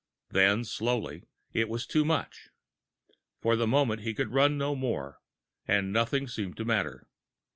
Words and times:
Then, 0.31 0.65
slowly, 0.65 1.25
it 1.53 1.69
was 1.69 1.85
too 1.85 2.03
much. 2.03 2.49
For 3.39 3.55
the 3.55 3.67
moment, 3.67 4.01
he 4.01 4.15
could 4.15 4.33
run 4.33 4.57
no 4.57 4.75
more, 4.75 5.19
and 5.67 5.93
nothing 5.93 6.27
seemed 6.27 6.57
to 6.57 6.65
matter. 6.65 7.07